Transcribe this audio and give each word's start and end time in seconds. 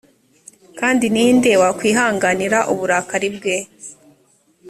kandi 0.79 1.05
ni 1.13 1.25
nde 1.35 1.51
wakwihanganira 1.61 2.59
uburakari 2.73 3.29
bwe 3.35 3.55